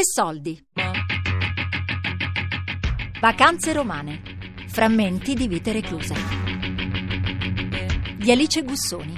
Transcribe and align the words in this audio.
Tre 0.00 0.08
soldi. 0.08 0.58
Vacanze 3.20 3.74
romane. 3.74 4.22
Frammenti 4.66 5.34
di 5.34 5.46
vite 5.46 5.72
recluse. 5.72 6.14
Di 8.16 8.30
Alice 8.30 8.62
Gussoni. 8.62 9.12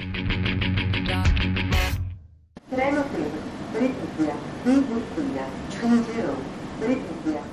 Treno 2.67 3.05
3, 3.13 3.29
Brescia, 3.71 4.35
di 4.63 4.71
Bussia, 4.81 5.45
Cungero, 5.79 6.35
Brescia. 6.79 7.52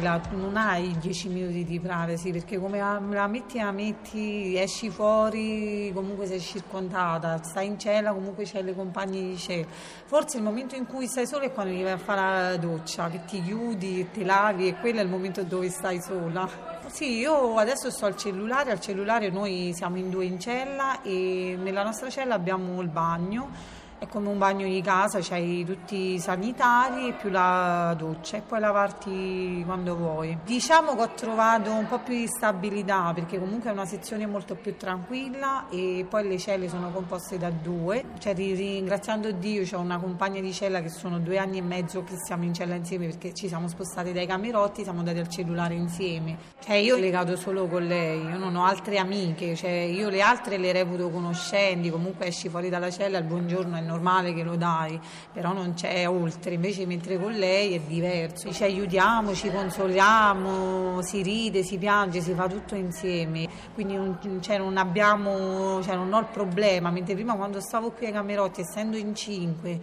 La- 0.00 0.20
non 0.32 0.56
hai 0.56 0.96
10 0.98 1.28
minuti 1.28 1.64
di 1.64 1.78
privacy 1.80 2.32
perché 2.32 2.58
come 2.58 2.78
la, 2.78 3.26
metti 3.26 3.58
la 3.58 3.70
metti, 3.70 4.56
esci 4.56 4.90
fuori, 4.90 5.90
comunque 5.94 6.26
sei 6.26 6.40
circondata, 6.40 7.42
stai 7.42 7.66
in 7.66 7.78
cella, 7.78 8.12
comunque 8.12 8.44
c'hai 8.44 8.62
le 8.62 8.74
compagne 8.74 9.20
di 9.20 9.36
cella. 9.38 9.66
Forse 10.06 10.38
il 10.38 10.42
momento 10.42 10.74
in 10.74 10.86
cui 10.86 11.06
stai 11.06 11.26
sola 11.26 11.44
è 11.44 11.52
quando 11.52 11.74
ti 11.74 11.82
a 11.86 11.98
fare 11.98 12.50
la 12.50 12.56
doccia, 12.56 13.08
che 13.08 13.24
ti 13.26 13.42
chiudi, 13.42 14.08
te 14.12 14.24
lavi 14.24 14.68
e 14.68 14.76
quello 14.76 15.00
è 15.00 15.02
il 15.02 15.08
momento 15.08 15.42
dove 15.42 15.68
stai 15.70 16.00
sola. 16.00 16.48
Sì, 16.88 17.18
io 17.18 17.56
adesso 17.56 17.90
sto 17.90 18.06
al 18.06 18.16
cellulare, 18.16 18.72
al 18.72 18.80
cellulare 18.80 19.30
noi 19.30 19.72
siamo 19.74 19.96
in 19.96 20.10
due 20.10 20.24
in 20.24 20.40
cella 20.40 21.02
e 21.02 21.56
nella 21.60 21.84
nostra 21.84 22.10
cella 22.10 22.34
abbiamo 22.34 22.80
il 22.80 22.88
bagno. 22.88 23.78
È 24.00 24.06
come 24.08 24.30
un 24.30 24.38
bagno 24.38 24.66
di 24.66 24.80
casa, 24.80 25.18
c'hai 25.20 25.62
tutti 25.62 26.14
i 26.14 26.18
sanitari 26.18 27.12
più 27.12 27.28
la 27.28 27.94
doccia 27.98 28.38
e 28.38 28.40
puoi 28.40 28.58
lavarti 28.58 29.62
quando 29.66 29.94
vuoi. 29.94 30.38
Diciamo 30.42 30.94
che 30.96 31.02
ho 31.02 31.10
trovato 31.10 31.70
un 31.70 31.86
po' 31.86 31.98
più 31.98 32.14
di 32.14 32.26
stabilità 32.26 33.12
perché 33.14 33.38
comunque 33.38 33.68
è 33.68 33.74
una 33.74 33.84
sezione 33.84 34.24
molto 34.24 34.54
più 34.54 34.74
tranquilla 34.78 35.68
e 35.68 36.06
poi 36.08 36.26
le 36.26 36.38
celle 36.38 36.70
sono 36.70 36.90
composte 36.90 37.36
da 37.36 37.50
due. 37.50 38.02
Cioè, 38.18 38.32
ri- 38.32 38.54
ringraziando 38.54 39.32
Dio, 39.32 39.66
ho 39.70 39.80
una 39.80 39.98
compagna 39.98 40.40
di 40.40 40.54
cella 40.54 40.80
che 40.80 40.88
sono 40.88 41.18
due 41.18 41.36
anni 41.36 41.58
e 41.58 41.62
mezzo 41.62 42.02
che 42.02 42.14
siamo 42.24 42.44
in 42.44 42.54
cella 42.54 42.76
insieme 42.76 43.04
perché 43.04 43.34
ci 43.34 43.48
siamo 43.48 43.68
spostati 43.68 44.14
dai 44.14 44.26
camerotti, 44.26 44.82
siamo 44.82 45.00
andati 45.00 45.18
al 45.18 45.28
cellulare 45.28 45.74
insieme. 45.74 46.38
Cioè, 46.58 46.76
io 46.76 46.96
ho 46.96 46.98
legato 46.98 47.36
solo 47.36 47.66
con 47.66 47.84
lei, 47.86 48.22
io 48.22 48.38
non 48.38 48.56
ho 48.56 48.64
altre 48.64 48.96
amiche, 48.96 49.54
cioè, 49.54 49.70
io 49.70 50.08
le 50.08 50.22
altre 50.22 50.56
le 50.56 50.72
reputo 50.72 51.10
conoscenti, 51.10 51.90
comunque 51.90 52.28
esci 52.28 52.48
fuori 52.48 52.70
dalla 52.70 52.90
cella, 52.90 53.18
il 53.18 53.24
buongiorno 53.24 53.76
è 53.76 53.88
normale 53.90 54.32
che 54.32 54.42
lo 54.42 54.56
dai, 54.56 54.98
però 55.32 55.52
non 55.52 55.74
c'è 55.74 56.08
oltre, 56.08 56.54
invece 56.54 56.86
mentre 56.86 57.18
con 57.18 57.32
lei 57.32 57.74
è 57.74 57.80
diverso, 57.80 58.52
ci 58.52 58.62
aiutiamo, 58.62 59.34
ci 59.34 59.50
consoliamo, 59.50 61.02
si 61.02 61.22
ride, 61.22 61.62
si 61.62 61.76
piange, 61.76 62.20
si 62.20 62.32
fa 62.32 62.48
tutto 62.48 62.74
insieme, 62.74 63.48
quindi 63.74 63.96
non, 63.96 64.18
cioè, 64.40 64.58
non 64.58 64.76
abbiamo, 64.76 65.82
cioè, 65.82 65.96
non 65.96 66.12
ho 66.12 66.20
il 66.20 66.28
problema, 66.32 66.90
mentre 66.90 67.14
prima 67.14 67.34
quando 67.34 67.60
stavo 67.60 67.90
qui 67.90 68.06
ai 68.06 68.12
Camerotti, 68.12 68.60
essendo 68.60 68.96
in 68.96 69.14
cinque, 69.14 69.80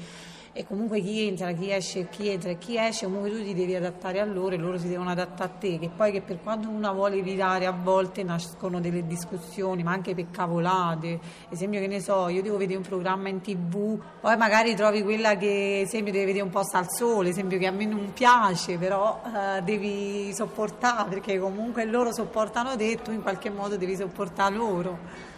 e 0.58 0.66
comunque 0.66 1.02
chi 1.02 1.28
entra, 1.28 1.52
chi 1.52 1.72
esce, 1.72 2.10
chi 2.10 2.30
entra 2.30 2.50
e 2.50 2.58
chi 2.58 2.80
esce, 2.80 3.06
comunque 3.06 3.30
tu 3.30 3.44
ti 3.44 3.54
devi 3.54 3.76
adattare 3.76 4.20
a 4.20 4.26
loro 4.26 4.56
e 4.56 4.58
loro 4.58 4.80
si 4.80 4.88
devono 4.88 5.12
adattare 5.12 5.52
a 5.52 5.54
te, 5.56 5.78
che 5.78 5.92
poi 5.96 6.12
che 6.12 6.22
per 6.22 6.42
quanto 6.42 6.68
una 6.68 6.92
vuole 6.92 7.18
evitare 7.18 7.68
a 7.68 7.72
volte 7.72 8.24
nascono 8.24 8.80
delle 8.80 9.06
discussioni, 9.06 9.84
ma 9.84 9.92
anche 9.92 10.16
per 10.16 10.32
cavolate, 10.32 11.20
esempio 11.50 11.80
che 11.80 11.86
ne 11.86 12.00
so, 12.00 12.28
io 12.30 12.42
devo 12.42 12.58
vedere 12.58 12.80
un 12.80 12.84
programma 12.84 13.30
in 13.30 13.40
tv, 13.40 14.00
poi 14.20 14.36
magari 14.36 14.74
trovi 14.74 15.04
quella 15.04 15.38
che 15.38 15.82
esempio 15.82 16.12
deve 16.12 16.26
vedere 16.26 16.44
un 16.44 16.50
posto 16.50 16.78
al 16.78 16.88
sole, 16.90 17.30
esempio 17.30 17.60
che 17.60 17.68
a 17.68 17.72
me 17.72 17.86
non 17.86 18.12
piace, 18.14 18.80
però 18.80 19.22
eh, 19.26 19.62
devi 19.62 20.34
sopportare 20.34 21.08
perché 21.10 21.38
comunque 21.38 21.86
loro 21.86 22.12
sopportano 22.12 22.76
te 22.76 22.94
e 22.94 23.02
tu 23.04 23.12
in 23.12 23.22
qualche 23.22 23.52
modo 23.52 23.78
devi 23.78 23.96
sopportare 23.96 24.56
loro. 24.56 25.36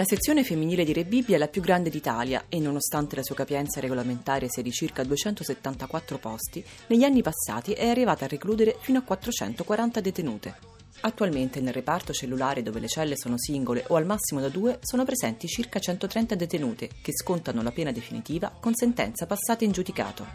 La 0.00 0.06
sezione 0.06 0.44
femminile 0.44 0.82
di 0.82 0.94
Re 0.94 1.04
Bibbia 1.04 1.36
è 1.36 1.38
la 1.38 1.48
più 1.48 1.60
grande 1.60 1.90
d'Italia 1.90 2.46
e 2.48 2.58
nonostante 2.58 3.16
la 3.16 3.22
sua 3.22 3.34
capienza 3.34 3.80
regolamentare 3.80 4.46
sia 4.48 4.62
di 4.62 4.70
circa 4.70 5.04
274 5.04 6.16
posti, 6.16 6.64
negli 6.86 7.04
anni 7.04 7.20
passati 7.20 7.72
è 7.72 7.86
arrivata 7.86 8.24
a 8.24 8.28
recludere 8.28 8.78
fino 8.80 8.98
a 8.98 9.02
440 9.02 10.00
detenute. 10.00 10.54
Attualmente 11.02 11.60
nel 11.60 11.74
reparto 11.74 12.14
cellulare 12.14 12.62
dove 12.62 12.80
le 12.80 12.88
celle 12.88 13.14
sono 13.14 13.34
singole 13.36 13.84
o 13.88 13.96
al 13.96 14.06
massimo 14.06 14.40
da 14.40 14.48
due 14.48 14.78
sono 14.80 15.04
presenti 15.04 15.46
circa 15.46 15.78
130 15.78 16.34
detenute 16.34 16.88
che 17.02 17.12
scontano 17.12 17.60
la 17.60 17.70
pena 17.70 17.92
definitiva 17.92 18.56
con 18.58 18.72
sentenza 18.74 19.26
passata 19.26 19.64
in 19.64 19.72
giudicato. 19.72 20.26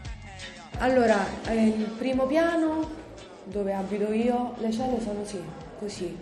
Allora, 0.78 1.42
eh, 1.42 1.66
il 1.66 1.90
primo 1.98 2.26
piano 2.26 2.88
dove 3.42 3.72
abito 3.72 4.12
io, 4.12 4.54
le 4.58 4.70
celle 4.70 5.00
sono 5.00 5.24
sì, 5.24 5.42
così. 5.76 6.16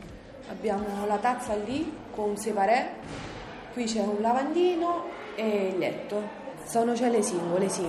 Abbiamo 0.49 1.07
la 1.07 1.17
tazza 1.17 1.55
lì 1.57 1.91
con 2.15 2.31
un 2.31 2.37
separé, 2.37 3.34
qui 3.75 3.85
c'è 3.85 4.01
un 4.01 4.21
lavandino 4.21 5.05
e 5.35 5.73
il 5.73 5.79
letto. 5.79 6.23
Sono 6.65 6.97
celle 6.97 7.21
singole, 7.21 7.69
sì. 7.69 7.87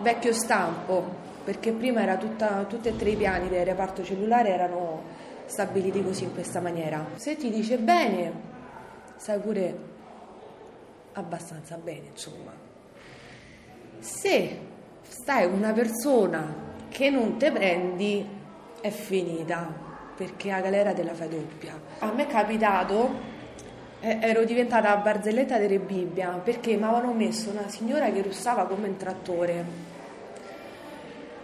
Vecchio 0.00 0.32
stampo, 0.32 1.04
perché 1.44 1.72
prima 1.72 2.02
era 2.02 2.16
tutta, 2.16 2.64
tutti 2.64 2.88
e 2.88 2.96
tre 2.96 3.10
i 3.10 3.16
piani 3.16 3.48
del 3.48 3.64
reparto 3.64 4.02
cellulare 4.02 4.48
erano 4.48 5.02
stabiliti 5.44 6.02
così 6.02 6.24
in 6.24 6.34
questa 6.34 6.60
maniera. 6.60 7.06
Se 7.14 7.36
ti 7.36 7.50
dice 7.50 7.78
bene, 7.78 8.32
sai 9.16 9.38
pure 9.38 9.78
abbastanza 11.12 11.76
bene, 11.76 12.08
insomma. 12.10 12.52
Se 14.00 14.58
stai 15.06 15.46
una 15.46 15.72
persona 15.72 16.64
che 16.88 17.10
non 17.10 17.36
te 17.36 17.52
prendi, 17.52 18.26
è 18.80 18.90
finita, 18.90 19.70
perché 20.16 20.50
a 20.50 20.60
galera 20.60 20.92
te 20.92 21.02
la 21.04 21.14
fai 21.14 21.28
doppia. 21.28 21.78
A 21.98 22.10
me 22.12 22.24
è 22.24 22.26
capitato, 22.26 23.34
eh, 24.00 24.18
ero 24.20 24.44
diventata 24.44 24.94
barzelletta 24.96 25.58
delle 25.58 25.78
Bibbia, 25.78 26.40
perché 26.42 26.76
mi 26.76 26.84
avevano 26.84 27.12
messo 27.12 27.50
una 27.50 27.68
signora 27.68 28.10
che 28.10 28.22
russava 28.22 28.64
come 28.66 28.88
un 28.88 28.96
trattore. 28.96 29.64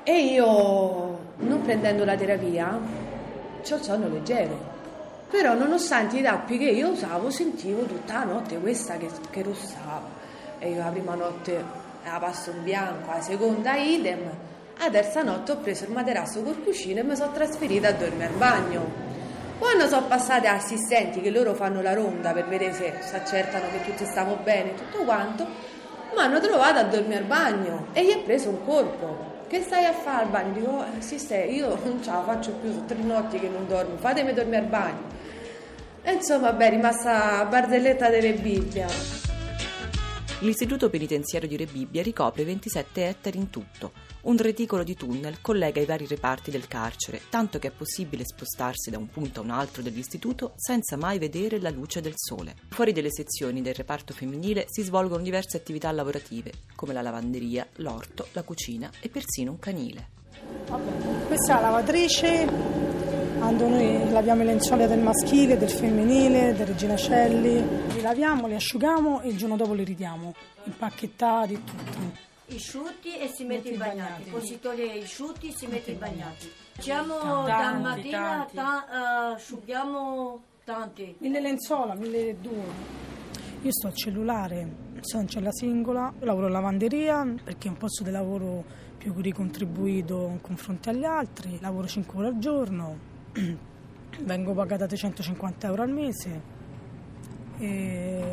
E 0.04 0.18
io, 0.18 1.18
non 1.36 1.62
prendendo 1.62 2.04
la 2.04 2.16
terapia, 2.16 2.78
c'ho 3.62 3.74
il 3.76 3.82
sonno 3.82 4.08
leggero. 4.08 4.70
Però 5.30 5.54
nonostante 5.54 6.18
i 6.18 6.22
tappi 6.22 6.58
che 6.58 6.70
io 6.70 6.90
usavo, 6.90 7.30
sentivo 7.30 7.84
tutta 7.84 8.18
la 8.18 8.24
notte 8.24 8.58
questa 8.58 8.96
che, 8.96 9.08
che 9.30 9.42
russava. 9.42 10.02
E 10.58 10.70
io 10.70 10.78
la 10.78 10.90
prima 10.90 11.14
notte 11.14 11.64
la 12.04 12.18
passo 12.18 12.50
in 12.50 12.62
bianco, 12.64 13.10
la 13.10 13.20
seconda 13.20 13.76
idem. 13.76 14.30
La 14.78 14.90
terza 14.90 15.22
notte 15.22 15.52
ho 15.52 15.56
preso 15.58 15.84
il 15.84 15.92
materasso 15.92 16.42
col 16.42 16.62
cuscino 16.62 17.00
e 17.00 17.04
mi 17.04 17.14
sono 17.14 17.32
trasferita 17.32 17.88
a 17.88 17.92
dormire 17.92 18.26
al 18.26 18.34
bagno. 18.34 19.11
Quando 19.62 19.86
sono 19.86 20.08
passate 20.08 20.48
assistenti 20.48 21.20
che 21.20 21.30
loro 21.30 21.54
fanno 21.54 21.82
la 21.82 21.94
ronda 21.94 22.32
per 22.32 22.48
vedere 22.48 22.72
se 22.72 22.94
si 22.98 23.14
accertano 23.14 23.66
che 23.70 23.84
tutti 23.84 24.04
stiamo 24.04 24.36
bene 24.42 24.72
e 24.72 24.74
tutto 24.74 25.04
quanto, 25.04 25.44
mi 25.44 26.18
hanno 26.18 26.40
trovato 26.40 26.80
a 26.80 26.82
dormire 26.82 27.18
al 27.18 27.26
bagno 27.26 27.86
e 27.92 28.04
gli 28.04 28.10
è 28.10 28.18
preso 28.18 28.48
un 28.48 28.64
colpo. 28.64 29.44
Che 29.46 29.62
stai 29.62 29.84
a 29.84 29.92
fare 29.92 30.24
al 30.24 30.30
bagno? 30.30 30.52
Dico, 30.52 30.84
sì, 30.98 31.16
stai, 31.16 31.54
io 31.54 31.78
non 31.84 32.02
ce 32.02 32.10
la 32.10 32.24
faccio 32.24 32.50
più, 32.54 32.72
sono 32.72 32.86
tre 32.86 32.98
notti 33.02 33.38
che 33.38 33.48
non 33.48 33.68
dormo, 33.68 33.96
fatemi 33.98 34.32
dormire 34.32 34.58
al 34.58 34.64
bagno. 34.64 35.04
E 36.02 36.12
insomma, 36.12 36.52
beh, 36.52 36.66
è 36.66 36.70
rimasta 36.70 37.44
barzelletta 37.44 38.08
delle 38.08 38.32
Bibbia. 38.32 39.21
L'istituto 40.42 40.90
penitenziario 40.90 41.46
di 41.46 41.56
Re 41.56 41.66
Bibbia 41.66 42.02
ricopre 42.02 42.42
27 42.42 43.06
ettari 43.06 43.38
in 43.38 43.48
tutto. 43.48 43.92
Un 44.22 44.36
reticolo 44.38 44.82
di 44.82 44.96
tunnel 44.96 45.40
collega 45.40 45.80
i 45.80 45.84
vari 45.84 46.04
reparti 46.04 46.50
del 46.50 46.66
carcere, 46.66 47.22
tanto 47.30 47.60
che 47.60 47.68
è 47.68 47.70
possibile 47.70 48.24
spostarsi 48.24 48.90
da 48.90 48.98
un 48.98 49.08
punto 49.08 49.38
a 49.38 49.44
un 49.44 49.50
altro 49.50 49.82
dell'istituto 49.82 50.54
senza 50.56 50.96
mai 50.96 51.20
vedere 51.20 51.60
la 51.60 51.70
luce 51.70 52.00
del 52.00 52.14
sole. 52.16 52.56
Fuori 52.70 52.92
delle 52.92 53.12
sezioni 53.12 53.62
del 53.62 53.74
reparto 53.74 54.12
femminile 54.12 54.66
si 54.68 54.82
svolgono 54.82 55.22
diverse 55.22 55.56
attività 55.56 55.92
lavorative, 55.92 56.52
come 56.74 56.92
la 56.92 57.02
lavanderia, 57.02 57.64
l'orto, 57.76 58.26
la 58.32 58.42
cucina 58.42 58.90
e 58.98 59.08
persino 59.08 59.52
un 59.52 59.60
canile. 59.60 60.08
Questa 61.28 61.56
è 61.56 61.60
la 61.60 61.70
lavatrice, 61.70 63.11
quando 63.42 63.66
noi 63.66 64.08
laviamo 64.12 64.44
le 64.44 64.50
lenzuola 64.52 64.86
del 64.86 65.00
maschile, 65.00 65.58
del 65.58 65.68
femminile, 65.68 66.54
del 66.54 66.64
reginacelli, 66.64 67.66
li 67.92 68.00
laviamo, 68.00 68.46
li 68.46 68.54
asciughiamo 68.54 69.20
e 69.20 69.30
il 69.30 69.36
giorno 69.36 69.56
dopo 69.56 69.72
li 69.72 69.82
ridiamo, 69.82 70.32
impacchettati 70.62 71.54
e 71.54 71.64
tutto. 71.64 72.54
asciutti 72.54 73.18
e 73.18 73.26
si 73.34 73.42
mette 73.42 73.70
i 73.70 73.76
bagnati. 73.76 74.30
Poi 74.30 74.46
si 74.46 74.60
toglie 74.60 74.96
gli 74.96 75.02
asciutti 75.02 75.48
e 75.48 75.54
si 75.56 75.66
mette 75.66 75.90
i 75.90 75.94
bagnati. 75.94 76.52
Tanti, 76.76 77.08
dal 77.46 77.80
mattina, 77.80 78.48
ta- 78.54 78.86
eh, 78.86 79.34
asciughiamo 79.34 80.42
tanti. 80.64 81.16
Mille 81.18 81.40
lenzuola, 81.40 81.94
mille 81.94 82.36
due. 82.40 83.00
Io 83.62 83.72
sto 83.72 83.88
al 83.88 83.94
cellulare 83.94 84.90
sono 85.00 85.22
in 85.22 85.28
cella 85.28 85.50
singola, 85.50 86.12
lavoro 86.20 86.46
in 86.46 86.52
lavanderia 86.52 87.34
perché 87.42 87.66
è 87.66 87.70
un 87.72 87.76
posto 87.76 88.04
di 88.04 88.12
lavoro 88.12 88.62
più 88.96 89.12
ricontribuito 89.16 90.28
in 90.30 90.40
confronto 90.40 90.90
agli 90.90 91.02
altri, 91.02 91.58
lavoro 91.60 91.88
5 91.88 92.18
ore 92.18 92.28
al 92.28 92.38
giorno, 92.38 93.10
vengo 94.24 94.52
pagata 94.52 94.86
350 94.86 95.66
euro 95.66 95.82
al 95.82 95.90
mese 95.90 96.40
e 97.58 98.28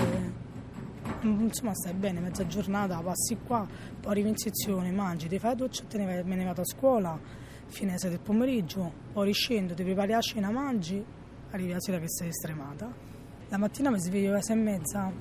insomma 1.21 1.73
stai 1.73 1.93
bene, 1.93 2.19
mezza 2.19 2.45
giornata, 2.45 2.99
passi 2.99 3.37
qua, 3.45 3.67
poi 3.99 4.11
arrivi 4.11 4.29
in 4.29 4.37
sezione, 4.37 4.91
mangi, 4.91 5.27
ti 5.27 5.39
fai 5.39 5.51
la 5.51 5.55
doccia, 5.55 5.83
vai, 5.91 6.23
me 6.23 6.35
ne 6.35 6.45
vado 6.45 6.61
a 6.61 6.65
scuola, 6.65 7.19
fine 7.67 7.97
sei 7.97 8.11
del 8.11 8.19
pomeriggio, 8.19 8.91
poi 9.13 9.25
riscendo, 9.27 9.73
ti 9.73 9.83
prepari 9.83 10.11
la 10.11 10.21
cena, 10.21 10.49
mangi, 10.49 11.03
arrivi 11.51 11.71
la 11.71 11.79
sera 11.79 11.99
che 11.99 12.09
sei 12.09 12.31
stremata. 12.31 13.07
La 13.49 13.57
mattina 13.57 13.89
mi 13.89 13.99
sveglio 13.99 14.31
alle 14.31 14.41
sei 14.41 14.57
e 14.57 14.61
mezza, 14.61 15.11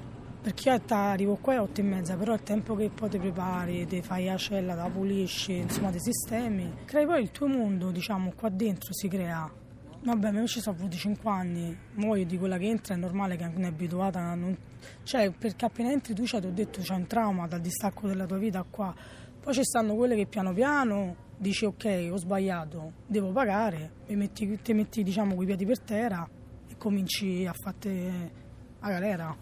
perché 0.41 0.69
io 0.69 0.83
arrivo 0.89 1.37
qua 1.37 1.55
alle 1.55 1.63
otto 1.63 1.81
e 1.81 1.85
mezza, 1.85 2.17
però 2.17 2.35
il 2.35 2.43
tempo 2.43 2.75
che 2.75 2.91
poi 2.91 3.09
ti 3.09 3.19
prepari, 3.19 3.87
ti 3.87 4.03
fai 4.03 4.27
la 4.27 4.37
cella, 4.37 4.75
la 4.75 4.89
pulisci, 4.89 5.57
insomma 5.57 5.91
ti 5.91 6.01
sistemi, 6.01 6.73
crei 6.85 7.07
poi 7.07 7.23
il 7.23 7.31
tuo 7.31 7.47
mondo, 7.49 7.91
diciamo, 7.91 8.33
qua 8.37 8.49
dentro 8.51 8.93
si 8.93 9.09
crea. 9.09 9.51
Vabbè, 10.01 10.31
io 10.31 10.47
ci 10.47 10.61
sono 10.61 10.77
avuti 10.77 10.97
5 10.97 11.31
anni, 11.31 11.77
muoio 11.95 12.25
di 12.25 12.39
quella 12.39 12.57
che 12.57 12.67
entra, 12.67 12.95
è 12.95 12.97
normale 12.97 13.37
che 13.37 13.47
non 13.49 13.65
è 13.65 13.67
abituata, 13.67 14.35
non... 14.35 14.57
cioè 15.03 15.31
perché 15.33 15.65
appena 15.65 15.91
entri 15.91 16.15
tu 16.15 16.25
cioè, 16.25 16.41
ti 16.41 16.47
ho 16.47 16.53
detto 16.53 16.81
c'è 16.81 16.95
un 16.95 17.07
trauma 17.07 17.49
dal 17.49 17.61
distacco 17.61 18.07
della 18.07 18.25
tua 18.25 18.39
vita 18.39 18.65
qua, 18.69 18.95
poi 19.41 19.53
ci 19.53 19.65
stanno 19.65 19.97
quelle 19.97 20.15
che 20.15 20.27
piano 20.27 20.53
piano 20.53 21.27
dici 21.37 21.65
ok 21.65 22.11
ho 22.13 22.17
sbagliato, 22.17 22.93
devo 23.07 23.33
pagare, 23.33 23.93
e 24.07 24.15
metti, 24.15 24.61
ti 24.63 24.73
metti 24.73 25.03
diciamo 25.03 25.35
coi 25.35 25.47
piedi 25.47 25.67
per 25.67 25.81
terra 25.81 26.29
e 26.69 26.77
cominci 26.77 27.47
a 27.47 27.53
fare 27.53 28.31
la 28.81 28.89
galera. 28.89 29.37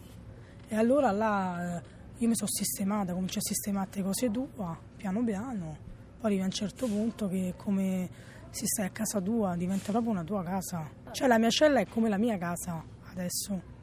E 0.69 0.75
allora 0.75 1.11
là 1.11 1.77
eh, 1.77 1.83
io 2.19 2.29
mi 2.29 2.35
sono 2.35 2.51
sistemata, 2.51 3.13
comincio 3.13 3.39
a 3.39 3.43
sistemare 3.43 3.91
le 3.93 4.03
cose 4.03 4.31
tue, 4.31 4.49
piano 4.97 5.23
piano, 5.23 5.77
poi 6.19 6.27
arrivi 6.27 6.43
a 6.43 6.45
un 6.47 6.51
certo 6.51 6.87
punto 6.87 7.29
che 7.29 7.55
come 7.57 8.09
se 8.57 8.67
stai 8.67 8.87
a 8.87 8.91
casa 8.91 9.21
tua 9.21 9.55
diventa 9.55 9.93
proprio 9.93 10.13
una 10.13 10.25
tua 10.25 10.43
casa. 10.43 10.89
Cioè 11.11 11.29
la 11.29 11.39
mia 11.39 11.51
cella 11.51 11.81
è 11.81 11.87
come 11.87 12.09
la 12.09 12.17
mia 12.17 12.39
casa 12.39 12.83
adesso. 13.11 13.75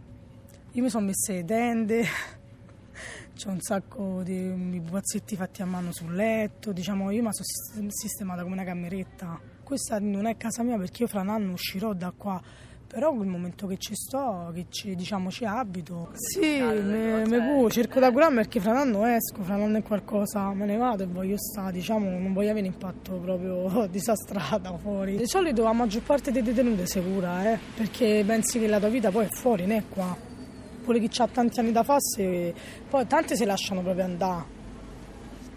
Io 0.71 0.81
mi 0.81 0.89
sono 0.89 1.05
messa 1.05 1.31
le 1.31 1.45
tende, 1.45 2.03
c'è 3.35 3.49
un 3.49 3.61
sacco 3.61 4.23
di 4.23 4.81
pupazzetti 4.83 5.35
fatti 5.35 5.61
a 5.61 5.65
mano 5.65 5.91
sul 5.91 6.15
letto, 6.15 6.71
diciamo 6.71 7.11
io 7.11 7.21
mi 7.21 7.29
sono 7.31 7.89
sistemata 7.89 8.41
come 8.41 8.55
una 8.55 8.63
cameretta. 8.63 9.39
Questa 9.63 9.99
non 9.99 10.25
è 10.25 10.35
casa 10.37 10.63
mia 10.63 10.77
perché 10.77 11.03
io 11.03 11.07
fra 11.07 11.21
un 11.21 11.29
anno 11.29 11.51
uscirò 11.53 11.93
da 11.93 12.11
qua, 12.15 12.41
però 12.93 13.11
nel 13.11 13.25
momento 13.25 13.65
che 13.65 13.77
ci 13.77 13.95
sto, 13.95 14.51
che 14.53 14.67
ci, 14.69 14.93
diciamo 14.93 15.31
ci 15.31 15.45
abito, 15.45 16.11
sì, 16.13 16.59
me, 16.61 17.25
me 17.25 17.41
può, 17.41 17.67
cerco 17.67 17.99
da 17.99 18.11
curarmi 18.11 18.35
perché 18.35 18.59
fra 18.59 18.69
un 18.69 18.77
anno 18.77 19.05
esco, 19.07 19.41
fra 19.41 19.55
un 19.55 19.63
anno 19.63 19.77
è 19.79 19.81
qualcosa, 19.81 20.53
me 20.53 20.65
ne 20.65 20.77
vado 20.77 21.01
e 21.01 21.07
voglio 21.07 21.35
stare, 21.39 21.71
diciamo, 21.71 22.07
non 22.07 22.33
voglio 22.33 22.51
avere 22.51 22.67
impatto 22.67 23.13
proprio 23.13 23.87
disastrata 23.89 24.77
fuori. 24.77 25.15
Di 25.15 25.25
solito 25.25 25.63
la 25.63 25.73
maggior 25.73 26.03
parte 26.03 26.31
dei 26.31 26.43
detenute 26.43 26.85
si 26.85 27.01
cura, 27.01 27.51
eh, 27.51 27.57
perché 27.75 28.23
pensi 28.27 28.59
che 28.59 28.67
la 28.67 28.77
tua 28.77 28.89
vita 28.89 29.09
poi 29.09 29.25
è 29.25 29.29
fuori, 29.29 29.65
non 29.65 29.77
è 29.77 29.83
qua. 29.89 30.15
Pure 30.83 30.99
chi 30.99 31.19
ha 31.19 31.27
tanti 31.27 31.59
anni 31.61 31.71
da 31.71 31.81
farsi, 31.81 32.53
poi 32.87 33.07
tante 33.07 33.35
si 33.35 33.43
lasciano 33.43 33.81
proprio 33.81 34.03
andare. 34.03 34.61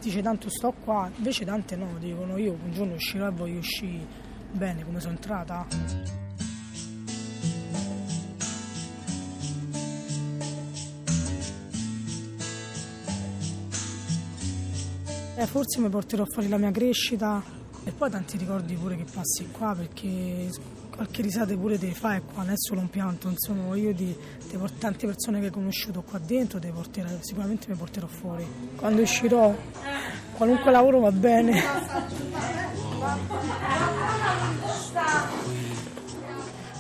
Dice 0.01 0.23
tanto 0.23 0.49
sto 0.49 0.73
qua, 0.83 1.11
invece 1.15 1.45
tante 1.45 1.77
no, 1.77 1.97
dicono 1.99 2.39
io 2.39 2.53
un 2.53 2.73
giorno 2.73 2.95
uscirò 2.95 3.27
e 3.27 3.31
voglio 3.31 3.59
uscire 3.59 4.07
bene 4.53 4.85
come 4.85 5.01
sono 5.01 5.13
entrata. 5.13 6.26
Eh, 15.39 15.45
forse 15.45 15.81
mi 15.81 15.91
porterò 15.91 16.25
fuori 16.25 16.49
la 16.49 16.57
mia 16.57 16.71
crescita 16.71 17.43
e 17.85 17.93
poi 17.93 18.09
tanti 18.09 18.39
ricordi 18.39 18.75
pure 18.75 18.97
che 18.97 19.05
passi 19.05 19.47
qua 19.51 19.75
perché 19.77 20.51
qualche 20.89 21.21
risata 21.21 21.55
pure 21.55 21.79
te 21.79 21.93
fai 21.93 22.23
qua, 22.23 22.43
non 22.43 22.53
è 22.53 22.57
solo 22.57 22.81
un 22.81 22.89
pianto, 22.89 23.29
insomma 23.29 23.77
io 23.77 23.93
di, 23.93 24.17
di 24.49 24.59
tante 24.79 25.07
persone 25.07 25.41
che 25.41 25.49
ho 25.49 25.51
conosciuto 25.51 26.01
qua 26.01 26.19
dentro 26.19 26.59
porterò, 26.59 27.09
sicuramente 27.21 27.67
mi 27.69 27.77
porterò 27.77 28.07
fuori. 28.07 28.47
Quando 28.77 29.03
uscirò 29.03 29.55
qualunque 30.39 30.71
lavoro 30.71 31.01
va 31.01 31.13
bene. 31.13 31.63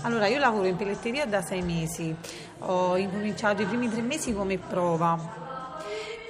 Allora, 0.00 0.28
io 0.28 0.38
lavoro 0.38 0.66
in 0.66 0.76
pelletteria 0.76 1.26
da 1.26 1.42
sei 1.42 1.60
mesi, 1.60 2.16
ho 2.60 2.96
incominciato 2.96 3.60
i 3.60 3.66
primi 3.66 3.90
tre 3.90 4.00
mesi 4.00 4.32
come 4.32 4.56
prova 4.56 5.45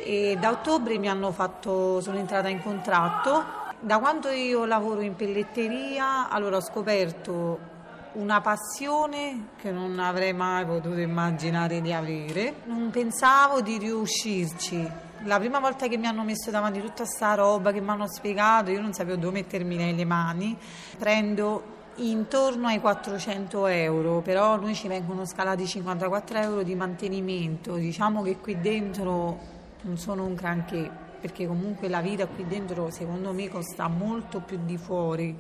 e 0.07 0.37
da 0.39 0.51
ottobre 0.51 0.99
mi 0.99 1.09
hanno 1.09 1.33
fatto, 1.33 2.01
sono 2.01 2.19
entrata 2.19 2.49
in 2.49 2.63
contratto. 2.63 3.65
Da 3.81 3.99
quando 3.99 4.29
io 4.29 4.65
lavoro 4.65 5.01
in 5.01 5.17
pelletteria, 5.17 6.29
allora 6.29 6.59
ho 6.59 6.61
scoperto 6.61 7.75
una 8.13 8.41
passione 8.41 9.49
che 9.61 9.73
non 9.73 9.99
avrei 9.99 10.33
mai 10.33 10.65
potuto 10.65 11.01
immaginare 11.01 11.81
di 11.81 11.93
avere. 11.93 12.55
Non 12.67 12.91
pensavo 12.91 13.61
di 13.61 13.79
riuscirci. 13.79 14.89
La 15.25 15.41
prima 15.41 15.59
volta 15.59 15.89
che 15.89 15.97
mi 15.97 16.07
hanno 16.07 16.23
messo 16.23 16.53
davanti 16.53 16.81
tutta 16.81 17.05
sta 17.05 17.35
roba 17.35 17.73
che 17.73 17.81
mi 17.81 17.89
hanno 17.89 18.07
spiegato, 18.07 18.71
io 18.71 18.81
non 18.81 18.93
sapevo 18.93 19.17
dove 19.17 19.41
mettermi 19.41 19.75
nelle 19.75 20.05
mani. 20.05 20.57
Prendo 20.97 21.75
intorno 21.97 22.69
ai 22.69 22.79
400 22.79 23.67
euro, 23.67 24.21
però 24.21 24.55
noi 24.57 24.75
ci 24.77 24.87
vengono 24.87 25.27
scalati 25.27 25.67
54 25.67 26.39
euro 26.39 26.63
di 26.63 26.77
mantenimento. 26.77 27.75
Diciamo 27.75 28.23
che 28.23 28.37
qui 28.37 28.61
dentro 28.61 29.55
non 29.83 29.97
sono 29.99 30.25
un 30.25 30.35
granché, 30.35 30.91
perché 31.21 31.47
comunque 31.47 31.89
la 31.89 32.01
vita 32.01 32.27
qui 32.27 32.47
dentro 32.47 32.91
secondo 32.91 33.33
me 33.33 33.49
costa 33.49 33.89
molto 33.89 34.41
più 34.41 34.59
di 34.65 34.77
fuori. 34.77 35.37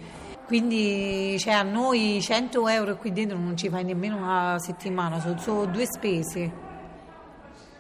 Quindi 0.47 1.37
cioè, 1.39 1.55
a 1.55 1.63
noi 1.63 2.21
100 2.21 2.69
euro 2.69 2.97
qui 2.97 3.13
dentro 3.13 3.37
non 3.37 3.57
ci 3.57 3.69
fai 3.69 3.85
nemmeno 3.85 4.17
una 4.17 4.59
settimana, 4.59 5.21
sono 5.21 5.39
solo 5.39 5.67
due 5.67 5.87
spese. 5.87 6.65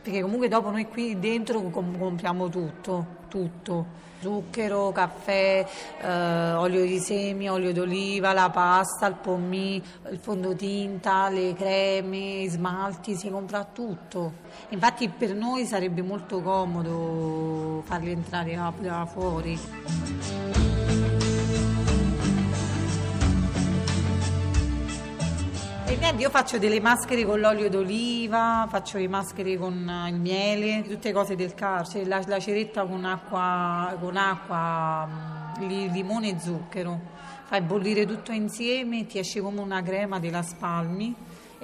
Perché 0.03 0.21
comunque 0.21 0.49
dopo 0.49 0.71
noi 0.71 0.89
qui 0.89 1.19
dentro 1.19 1.61
compriamo 1.61 2.49
tutto, 2.49 3.16
tutto 3.37 4.05
zucchero, 4.19 4.93
caffè, 4.93 5.67
eh, 6.01 6.53
olio 6.53 6.85
di 6.85 6.99
semi, 6.99 7.49
olio 7.49 7.73
d'oliva, 7.73 8.33
la 8.33 8.49
pasta, 8.51 9.07
il 9.07 9.17
pommì, 9.17 9.83
il 10.11 10.19
fondotinta, 10.19 11.29
le 11.29 11.55
creme, 11.55 12.41
i 12.41 12.49
smalti, 12.49 13.15
si 13.15 13.29
compra 13.29 13.65
tutto. 13.65 14.45
Infatti 14.71 15.09
per 15.09 15.35
noi 15.35 15.67
sarebbe 15.67 16.03
molto 16.03 16.41
comodo 16.41 17.83
farli 17.85 18.11
entrare 18.11 18.59
da 18.81 19.07
fuori. 19.07 20.76
Niente, 25.99 26.23
io 26.23 26.31
faccio 26.31 26.59
delle 26.59 26.81
maschere 26.81 27.25
con 27.25 27.41
l'olio 27.41 27.69
d'oliva, 27.71 28.67
faccio 28.69 28.99
le 28.99 29.09
maschere 29.09 29.57
con 29.57 29.89
eh, 29.89 30.09
il 30.11 30.17
miele, 30.17 30.85
tutte 30.87 31.13
cose 31.13 31.37
del 31.37 31.55
carcere, 31.55 32.05
la, 32.07 32.23
la 32.27 32.39
ceretta 32.39 32.85
con 32.85 33.05
acqua, 33.05 33.97
con 33.99 34.17
acqua, 34.17 35.09
mm, 35.59 35.93
limone 35.93 36.31
e 36.31 36.39
zucchero. 36.39 37.01
Fai 37.45 37.61
bollire 37.63 38.07
tutto 38.07 38.33
insieme, 38.33 39.07
ti 39.07 39.19
esce 39.19 39.41
come 39.41 39.61
una 39.61 39.83
crema, 39.83 40.19
te 40.19 40.31
la 40.31 40.43
spalmi 40.43 41.15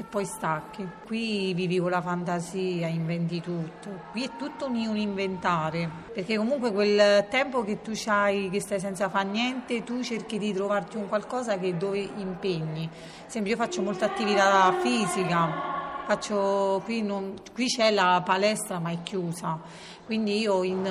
e 0.02 0.04
poi 0.04 0.24
stacchi. 0.24 0.86
Qui 1.06 1.54
vivi 1.54 1.78
con 1.78 1.90
la 1.90 2.02
fantasia, 2.02 2.88
inventi 2.88 3.40
tutto. 3.40 3.88
Qui 4.10 4.24
è 4.24 4.30
tutto 4.36 4.66
un, 4.66 4.76
un 4.86 4.96
inventare, 4.96 5.88
perché 6.12 6.36
comunque 6.36 6.72
quel 6.72 7.26
tempo 7.30 7.62
che 7.64 7.80
tu 7.80 7.92
hai, 8.06 8.50
che 8.50 8.60
stai 8.60 8.80
senza 8.80 9.08
fare 9.08 9.28
niente, 9.28 9.84
tu 9.84 10.02
cerchi 10.02 10.38
di 10.38 10.52
trovarti 10.52 10.96
un 10.96 11.08
qualcosa 11.08 11.58
che 11.58 11.76
dove 11.76 12.00
impegni. 12.16 12.88
Per 12.88 13.26
esempio 13.28 13.52
io 13.52 13.58
faccio 13.58 13.82
molta 13.82 14.06
attività 14.06 14.74
fisica. 14.80 15.70
Faccio, 16.04 16.82
qui, 16.84 17.00
non, 17.00 17.34
qui, 17.54 17.66
c'è 17.66 17.92
la 17.92 18.20
palestra 18.24 18.80
ma 18.80 18.90
è 18.90 18.98
chiusa, 19.04 19.56
quindi 20.04 20.40
io 20.40 20.64
in, 20.64 20.84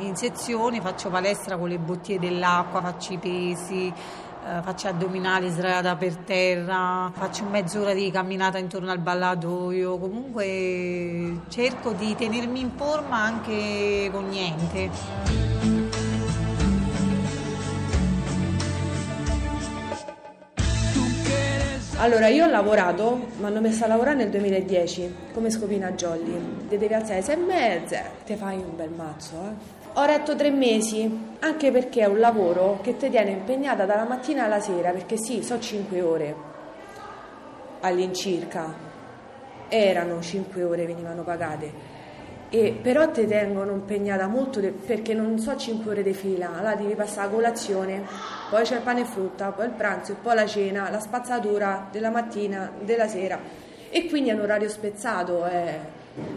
in 0.00 0.16
sezione 0.16 0.80
faccio 0.80 1.10
palestra 1.10 1.56
con 1.56 1.68
le 1.68 1.78
bottiglie 1.78 2.18
dell'acqua, 2.18 2.80
faccio 2.80 3.12
i 3.12 3.18
pesi, 3.18 3.92
faccio 4.62 4.88
addominali 4.88 5.48
sdraiata 5.50 5.96
per 5.96 6.16
terra, 6.16 7.10
faccio 7.14 7.44
mezz'ora 7.44 7.92
di 7.92 8.10
camminata 8.10 8.58
intorno 8.58 8.90
al 8.90 8.98
ballatoio, 8.98 9.98
comunque 9.98 11.40
cerco 11.48 11.92
di 11.92 12.14
tenermi 12.16 12.60
in 12.60 12.70
forma 12.76 13.16
anche 13.18 14.08
con 14.12 14.28
niente. 14.28 14.90
Allora, 22.00 22.28
io 22.28 22.44
ho 22.44 22.48
lavorato, 22.48 23.26
mi 23.38 23.46
hanno 23.46 23.60
messo 23.60 23.82
a 23.84 23.88
lavorare 23.88 24.16
nel 24.16 24.30
2010 24.30 25.14
come 25.34 25.50
scopina 25.50 25.90
jolly. 25.90 26.66
Ti 26.68 26.78
devi 26.78 26.94
alzare 26.94 27.22
sei 27.22 27.34
e 27.34 27.38
mezza, 27.38 28.02
ti 28.24 28.36
fai 28.36 28.56
un 28.56 28.76
bel 28.76 28.90
mazzo, 28.90 29.34
eh. 29.34 29.77
Ho 29.94 30.04
retto 30.04 30.36
tre 30.36 30.50
mesi, 30.50 31.36
anche 31.40 31.70
perché 31.72 32.02
è 32.02 32.06
un 32.06 32.18
lavoro 32.18 32.78
che 32.82 32.96
ti 32.96 33.10
tiene 33.10 33.30
impegnata 33.30 33.84
dalla 33.84 34.04
mattina 34.04 34.44
alla 34.44 34.60
sera, 34.60 34.90
perché 34.90 35.16
sì, 35.16 35.42
so 35.42 35.58
cinque 35.58 36.00
ore 36.00 36.34
all'incirca, 37.80 38.72
erano 39.68 40.20
cinque 40.20 40.64
ore 40.64 40.86
venivano 40.86 41.22
pagate, 41.22 41.96
E 42.50 42.78
però 42.80 43.10
ti 43.10 43.26
tengono 43.26 43.72
impegnata 43.72 44.26
molto 44.26 44.58
de- 44.60 44.70
perché 44.70 45.12
non 45.12 45.38
so 45.38 45.54
5 45.54 45.90
ore 45.90 46.02
di 46.02 46.14
fila, 46.14 46.48
allora 46.56 46.74
devi 46.74 46.94
passare 46.94 47.26
la 47.28 47.34
colazione, 47.34 48.02
poi 48.48 48.62
c'è 48.62 48.76
il 48.76 48.82
pane 48.82 49.02
e 49.02 49.04
frutta, 49.04 49.50
poi 49.50 49.66
il 49.66 49.72
pranzo, 49.72 50.16
poi 50.22 50.34
la 50.34 50.46
cena, 50.46 50.88
la 50.90 50.98
spazzatura 50.98 51.88
della 51.92 52.08
mattina, 52.10 52.72
della 52.80 53.06
sera. 53.06 53.38
E 53.90 54.06
quindi 54.08 54.30
è 54.30 54.32
un 54.32 54.40
orario 54.40 54.68
spezzato, 54.70 55.44
è, 55.44 55.78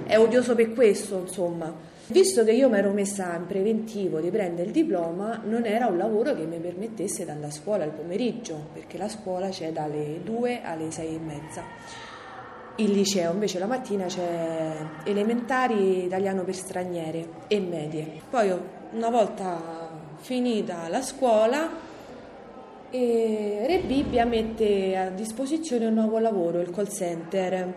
è 0.06 0.18
odioso 0.18 0.54
per 0.54 0.74
questo 0.74 1.20
insomma. 1.20 1.74
Visto 2.12 2.44
che 2.44 2.52
io 2.52 2.68
mi 2.68 2.78
ero 2.78 2.92
messa 2.92 3.34
in 3.38 3.46
preventivo 3.46 4.20
di 4.20 4.30
prendere 4.30 4.68
il 4.68 4.74
diploma, 4.74 5.40
non 5.46 5.64
era 5.64 5.88
un 5.88 5.98
lavoro 5.98 6.36
che 6.36 6.44
mi 6.44 6.58
permettesse 6.58 7.24
di 7.24 7.30
andare 7.30 7.54
a 7.54 7.56
scuola 7.56 7.86
il 7.86 7.92
pomeriggio, 7.92 8.66
perché 8.74 8.98
la 8.98 9.08
scuola 9.08 9.48
c'è 9.48 9.72
dalle 9.72 10.20
2 10.22 10.62
alle 10.62 10.92
6 10.92 11.16
e 11.16 11.20
mezza. 11.20 11.64
Il 12.76 12.92
liceo 12.92 13.32
invece 13.32 13.60
la 13.60 13.66
mattina 13.66 14.08
c'è 14.08 14.74
elementari 15.06 16.04
italiano 16.04 16.44
per 16.44 16.54
straniere 16.54 17.28
e 17.48 17.62
medie. 17.62 18.22
Poi 18.30 18.52
una 18.92 19.10
volta 19.10 19.90
finita 20.18 20.90
la 20.90 21.02
scuola, 21.02 21.70
e 22.90 23.64
Re 23.66 23.80
Bibbia 23.80 24.26
mette 24.26 24.98
a 24.98 25.10
disposizione 25.12 25.86
un 25.86 25.94
nuovo 25.94 26.20
lavoro, 26.20 26.60
il 26.60 26.72
call 26.72 26.90
center. 26.90 27.74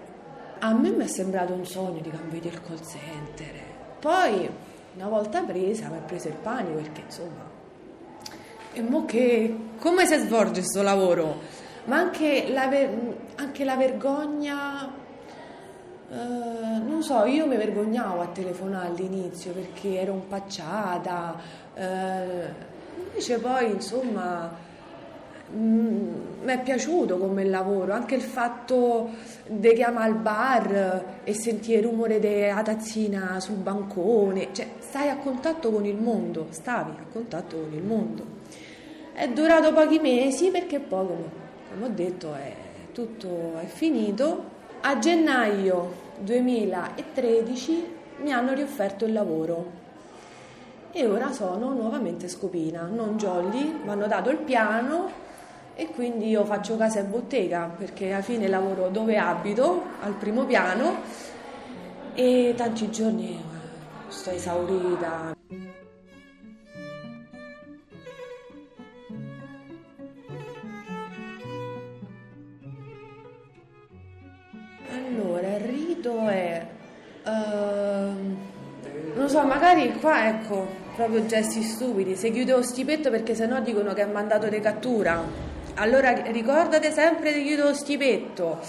A 0.58 0.72
me 0.74 0.90
mi 0.90 1.04
è 1.04 1.06
sembrato 1.06 1.52
un 1.52 1.64
sogno 1.64 2.00
di 2.00 2.10
cambiare 2.10 2.48
il 2.48 2.60
call 2.60 2.80
center. 2.84 3.73
Poi, 4.04 4.50
una 4.96 5.08
volta 5.08 5.40
presa, 5.40 5.88
mi 5.88 5.96
ha 5.96 6.00
preso 6.00 6.28
il 6.28 6.34
panico 6.34 6.74
perché 6.74 7.00
insomma. 7.06 7.40
E 8.74 8.82
mo 8.82 9.06
che. 9.06 9.56
come 9.78 10.04
si 10.04 10.18
svolge 10.18 10.60
questo 10.60 10.82
lavoro? 10.82 11.40
Ma 11.84 11.96
anche 11.96 12.50
la, 12.50 12.66
ver- 12.66 13.14
anche 13.36 13.64
la 13.64 13.76
vergogna. 13.76 14.92
eh, 16.10 16.16
non 16.86 17.02
so, 17.02 17.24
io 17.24 17.46
mi 17.46 17.56
vergognavo 17.56 18.20
a 18.20 18.26
telefonare 18.26 18.88
all'inizio 18.88 19.52
perché 19.52 19.98
ero 19.98 20.12
impacciata. 20.12 21.40
eh, 21.72 22.48
invece 23.06 23.38
poi, 23.38 23.70
insomma. 23.70 24.50
Mm, 25.52 26.14
mi 26.42 26.52
è 26.52 26.62
piaciuto 26.62 27.18
come 27.18 27.44
lavoro, 27.44 27.92
anche 27.92 28.14
il 28.14 28.22
fatto 28.22 29.10
di 29.46 29.72
chiamare 29.74 30.10
al 30.10 30.16
bar 30.16 31.04
e 31.22 31.34
sentire 31.34 31.80
il 31.80 31.84
rumore 31.84 32.18
della 32.18 32.62
tazzina 32.62 33.38
sul 33.40 33.56
bancone, 33.56 34.48
cioè 34.52 34.66
stai 34.78 35.10
a 35.10 35.16
contatto 35.16 35.70
con 35.70 35.84
il 35.84 35.96
mondo, 35.96 36.46
stavi 36.50 36.92
a 36.98 37.04
contatto 37.12 37.56
con 37.56 37.72
il 37.72 37.82
mondo. 37.82 38.24
È 39.12 39.28
durato 39.28 39.72
pochi 39.72 39.98
mesi 39.98 40.50
perché 40.50 40.80
poi, 40.80 41.06
come, 41.06 41.28
come 41.70 41.84
ho 41.84 41.90
detto, 41.90 42.34
è, 42.34 42.52
tutto 42.92 43.58
è 43.58 43.66
finito. 43.66 44.52
A 44.80 44.98
gennaio 44.98 46.02
2013 46.20 47.86
mi 48.22 48.32
hanno 48.32 48.54
riofferto 48.54 49.04
il 49.04 49.12
lavoro 49.12 49.82
e 50.90 51.06
ora 51.06 51.32
sono 51.32 51.72
nuovamente 51.72 52.28
scopina, 52.28 52.82
non 52.82 53.16
jolly, 53.16 53.80
mi 53.82 53.90
hanno 53.90 54.06
dato 54.06 54.30
il 54.30 54.36
piano 54.38 55.22
e 55.76 55.88
quindi 55.88 56.28
io 56.28 56.44
faccio 56.44 56.76
casa 56.76 57.00
e 57.00 57.04
bottega 57.04 57.72
perché 57.76 58.12
alla 58.12 58.22
fine 58.22 58.46
lavoro 58.46 58.88
dove 58.88 59.16
abito, 59.18 59.82
al 60.02 60.14
primo 60.14 60.44
piano 60.44 61.02
e 62.14 62.54
tanti 62.56 62.90
giorni 62.90 63.32
eh, 63.32 63.42
sto 64.08 64.30
esaurita. 64.30 65.32
Allora, 74.92 75.56
il 75.56 75.60
rito 75.60 76.28
è... 76.28 76.66
ehm, 77.24 78.36
non 79.16 79.28
so, 79.28 79.42
magari 79.42 79.92
qua, 79.98 80.28
ecco, 80.28 80.66
proprio 80.94 81.26
gesti 81.26 81.62
stupidi. 81.62 82.14
Se 82.14 82.30
chiudo 82.30 82.56
lo 82.56 82.62
stipetto 82.62 83.10
perché 83.10 83.34
sennò 83.34 83.60
dicono 83.60 83.92
che 83.92 84.02
è 84.02 84.06
mandato 84.06 84.48
di 84.48 84.60
cattura. 84.60 85.53
Allora 85.76 86.12
ricordate 86.12 86.92
sempre 86.92 87.32
di 87.32 87.42
chiudere 87.42 87.68
lo 87.68 87.74
stipetto. 87.74 88.60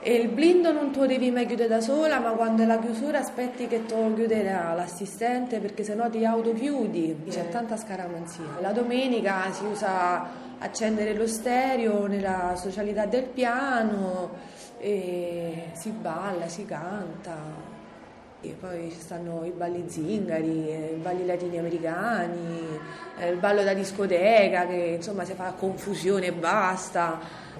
E 0.00 0.14
il 0.14 0.28
blindo 0.28 0.70
non 0.70 0.92
lo 0.94 1.06
devi 1.06 1.32
mai 1.32 1.46
chiudere 1.46 1.68
da 1.68 1.80
sola, 1.80 2.20
ma 2.20 2.30
quando 2.30 2.62
è 2.62 2.66
la 2.66 2.78
chiusura 2.78 3.18
aspetti 3.18 3.66
che 3.66 3.82
lo 3.88 4.14
chiuderà 4.14 4.72
l'assistente 4.72 5.58
perché 5.58 5.82
sennò 5.82 6.08
ti 6.08 6.24
autochiudi. 6.24 7.24
C'è 7.28 7.48
tanta 7.48 7.76
scaramanzia. 7.76 8.58
La 8.60 8.70
domenica 8.70 9.50
si 9.50 9.64
usa 9.64 10.44
accendere 10.58 11.12
lo 11.14 11.26
stereo 11.26 12.06
nella 12.06 12.54
socialità 12.54 13.04
del 13.06 13.24
piano 13.24 14.30
e 14.78 15.70
si 15.72 15.90
balla, 15.90 16.46
si 16.46 16.64
canta. 16.64 17.75
E 18.48 18.56
poi 18.60 18.90
ci 18.92 19.00
stanno 19.00 19.44
i 19.44 19.50
balli 19.50 19.84
zingari, 19.88 20.68
eh, 20.68 20.94
i 20.96 21.00
balli 21.00 21.26
latini 21.26 21.58
americani, 21.58 22.78
eh, 23.18 23.30
il 23.30 23.38
ballo 23.38 23.64
da 23.64 23.74
discoteca 23.74 24.66
che 24.66 24.94
insomma 24.96 25.24
si 25.24 25.32
fa 25.34 25.52
confusione 25.58 26.26
e 26.26 26.32
basta. 26.32 27.18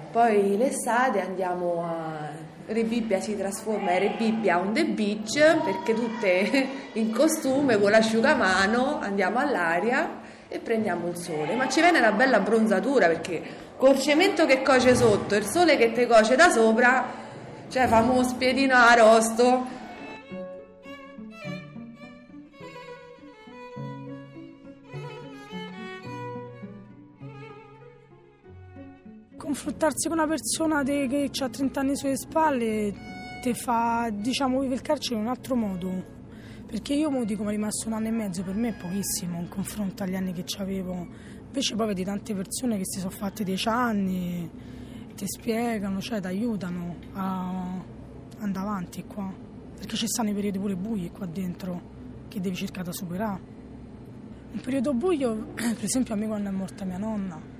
Poi 0.09 0.55
l'estate 0.57 1.19
andiamo 1.19 1.83
a 1.83 2.29
Re 2.67 2.83
Bibbia 2.83 3.19
si 3.19 3.37
trasforma 3.37 3.91
in 3.91 3.99
Re 3.99 4.15
Bibbia 4.17 4.59
on 4.59 4.73
the 4.73 4.85
beach 4.85 5.37
perché 5.63 5.93
tutte 5.93 6.67
in 6.93 7.13
costume 7.13 7.77
con 7.79 7.91
l'asciugamano 7.91 8.99
andiamo 8.99 9.39
all'aria 9.39 10.21
e 10.47 10.59
prendiamo 10.59 11.09
il 11.09 11.17
sole. 11.17 11.55
Ma 11.55 11.67
ci 11.67 11.81
viene 11.81 11.99
una 11.99 12.13
bella 12.13 12.39
bronzatura 12.39 13.07
perché 13.07 13.41
col 13.75 13.99
cemento 13.99 14.45
che 14.45 14.61
coce 14.61 14.95
sotto, 14.95 15.35
il 15.35 15.45
sole 15.45 15.75
che 15.75 15.91
te 15.91 16.07
coce 16.07 16.35
da 16.35 16.49
sopra, 16.49 17.05
cioè 17.69 17.87
famo 17.87 18.13
uno 18.13 18.23
spiedino 18.23 18.73
a. 18.75 19.85
confrontarsi 29.47 30.09
con 30.09 30.17
una 30.17 30.27
persona 30.27 30.83
de- 30.83 31.07
che 31.07 31.31
ha 31.41 31.47
30 31.47 31.79
anni 31.79 31.95
sulle 31.95 32.17
spalle 32.17 32.93
ti 33.41 33.53
fa, 33.53 34.09
diciamo, 34.11 34.59
vivere 34.59 34.75
il 34.75 34.81
carcere 34.81 35.15
in 35.15 35.21
un 35.21 35.27
altro 35.27 35.55
modo. 35.55 36.15
Perché 36.65 36.93
io 36.95 37.09
mo 37.09 37.23
dico, 37.23 37.43
mi 37.43 37.49
è 37.49 37.51
rimasto 37.51 37.87
un 37.87 37.93
anno 37.93 38.07
e 38.07 38.11
mezzo, 38.11 38.43
per 38.43 38.55
me 38.55 38.69
è 38.69 38.73
pochissimo 38.73 39.39
in 39.39 39.47
confronto 39.47 40.03
agli 40.03 40.15
anni 40.15 40.33
che 40.33 40.43
avevo. 40.57 41.07
Invece 41.45 41.75
poi 41.75 41.87
vedi 41.87 42.03
tante 42.03 42.33
persone 42.33 42.75
che 42.75 42.83
si 42.83 42.99
sono 42.99 43.11
fatte 43.11 43.45
10 43.45 43.69
anni, 43.69 44.49
ti 45.15 45.25
spiegano, 45.25 46.01
cioè 46.01 46.19
ti 46.19 46.27
aiutano 46.27 46.95
a 47.13 47.81
andare 48.39 48.67
avanti 48.67 49.05
qua. 49.05 49.33
Perché 49.77 49.95
ci 49.95 50.07
stanno 50.07 50.31
i 50.31 50.33
periodi 50.33 50.59
pure 50.59 50.75
bui 50.75 51.09
qua 51.09 51.25
dentro 51.25 51.81
che 52.27 52.41
devi 52.41 52.55
cercare 52.55 52.89
di 52.89 52.93
superare. 52.93 53.41
Un 54.51 54.59
periodo 54.59 54.93
buio, 54.93 55.51
per 55.55 55.83
esempio 55.83 56.15
a 56.15 56.17
me 56.17 56.27
quando 56.27 56.49
è 56.49 56.51
morta 56.51 56.83
mia 56.83 56.97
nonna, 56.97 57.55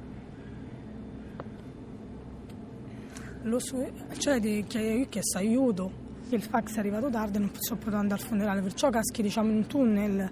lo 3.50 3.60
so, 3.60 3.86
cioè 4.18 4.39
di, 4.39 4.66
che 4.68 4.80
io 4.80 5.06
ho 5.06 5.10
chiesto 5.10 5.38
aiuto, 5.38 5.92
il 6.30 6.42
fax 6.42 6.75
è 6.75 6.80
arrivato 6.80 7.10
tardi 7.10 7.38
e 7.38 7.39
non 7.39 7.51
sono 7.58 7.80
potuto 7.80 7.98
andare 7.98 8.22
al 8.22 8.27
funerale, 8.27 8.62
perciò 8.62 8.89
caschi 8.89 9.22
diciamo 9.22 9.50
in 9.50 9.58
un 9.58 9.66
tunnel, 9.68 10.32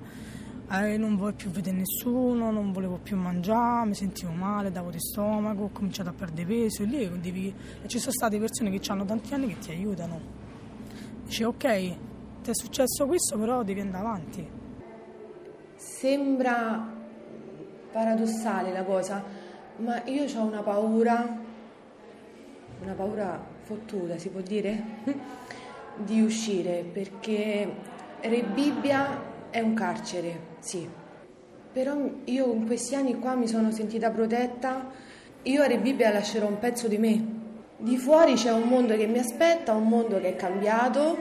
eh, 0.71 0.97
non 0.97 1.15
volevo 1.15 1.37
più 1.37 1.49
vedere 1.49 1.77
nessuno, 1.77 2.51
non 2.51 2.71
volevo 2.71 2.97
più 2.97 3.15
mangiare, 3.17 3.87
mi 3.87 3.95
sentivo 3.95 4.31
male, 4.31 4.71
davo 4.71 4.89
di 4.89 4.99
stomaco, 4.99 5.63
ho 5.63 5.69
cominciato 5.69 6.09
a 6.09 6.13
perdere 6.13 6.47
peso 6.47 6.83
e 6.83 6.85
lì 6.85 7.19
devi, 7.19 7.53
e 7.81 7.87
ci 7.87 7.99
sono 7.99 8.11
state 8.11 8.39
persone 8.39 8.71
che 8.71 8.91
hanno 8.91 9.05
tanti 9.05 9.33
anni 9.33 9.47
che 9.47 9.59
ti 9.59 9.71
aiutano. 9.71 10.19
Dice 11.23 11.45
ok, 11.45 11.63
ti 12.41 12.49
è 12.49 12.53
successo 12.53 13.05
questo 13.05 13.37
però 13.37 13.63
devi 13.63 13.79
andare 13.79 14.05
avanti. 14.05 14.47
Sembra 15.75 16.93
paradossale 17.91 18.71
la 18.71 18.83
cosa, 18.83 19.23
ma 19.77 20.03
io 20.05 20.23
ho 20.23 20.43
una 20.43 20.61
paura, 20.61 21.37
una 22.81 22.93
paura 22.93 23.39
fottuta 23.61 24.17
si 24.17 24.29
può 24.29 24.41
dire, 24.41 24.83
di 25.97 26.21
uscire 26.21 26.83
perché 26.91 27.67
Re 28.21 28.43
Bibbia 28.43 29.21
è 29.49 29.59
un 29.59 29.73
carcere, 29.73 30.39
sì. 30.59 30.87
Però 31.71 31.95
io 32.25 32.53
in 32.53 32.65
questi 32.65 32.95
anni 32.95 33.19
qua 33.19 33.35
mi 33.35 33.47
sono 33.47 33.71
sentita 33.71 34.09
protetta, 34.09 34.89
io 35.43 35.61
a 35.61 35.67
Re 35.67 35.77
Bibbia 35.77 36.11
lascerò 36.11 36.47
un 36.47 36.59
pezzo 36.59 36.87
di 36.87 36.97
me. 36.97 37.33
Di 37.77 37.97
fuori 37.97 38.33
c'è 38.33 38.51
un 38.51 38.67
mondo 38.67 38.95
che 38.95 39.05
mi 39.05 39.19
aspetta, 39.19 39.73
un 39.73 39.87
mondo 39.87 40.19
che 40.19 40.29
è 40.29 40.35
cambiato 40.35 41.17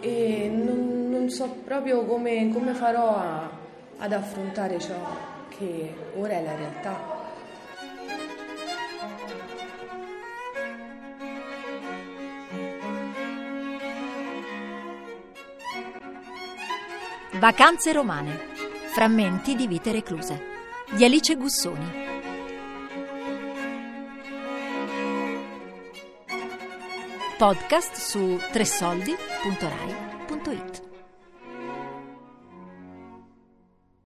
e 0.00 0.50
non, 0.52 1.08
non 1.10 1.30
so 1.30 1.48
proprio 1.64 2.04
come, 2.04 2.50
come 2.52 2.74
farò 2.74 3.16
a- 3.16 3.50
ad 3.98 4.12
affrontare 4.12 4.78
ciò 4.78 4.94
che 5.48 5.94
ora 6.16 6.34
è 6.34 6.42
la 6.42 6.54
realtà. 6.54 7.21
Vacanze 17.42 17.90
romane. 17.90 18.38
Frammenti 18.94 19.56
di 19.56 19.66
vite 19.66 19.90
recluse. 19.90 20.40
Di 20.92 21.04
Alice 21.04 21.34
Gussoni. 21.34 21.90
Podcast 27.36 27.94
su 27.94 28.38
tressoldi.rai.it 28.52 30.11